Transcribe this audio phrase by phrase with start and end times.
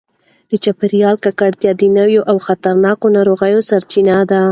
[0.49, 4.41] د چاپیریال ککړتیا د نویو او خطرناکو ناروغیو سرچینه ده.